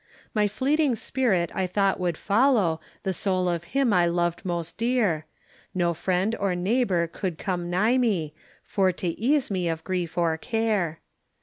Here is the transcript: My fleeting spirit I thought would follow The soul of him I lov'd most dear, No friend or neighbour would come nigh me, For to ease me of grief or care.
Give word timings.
My 0.33 0.47
fleeting 0.47 0.95
spirit 0.95 1.51
I 1.53 1.67
thought 1.67 1.99
would 1.99 2.17
follow 2.17 2.81
The 3.03 3.13
soul 3.13 3.47
of 3.47 3.65
him 3.65 3.93
I 3.93 4.07
lov'd 4.07 4.43
most 4.43 4.75
dear, 4.75 5.27
No 5.75 5.93
friend 5.93 6.35
or 6.39 6.55
neighbour 6.55 7.11
would 7.21 7.37
come 7.37 7.69
nigh 7.69 7.99
me, 7.99 8.33
For 8.63 8.91
to 8.93 9.09
ease 9.09 9.51
me 9.51 9.69
of 9.69 9.83
grief 9.83 10.17
or 10.17 10.35
care. 10.39 11.01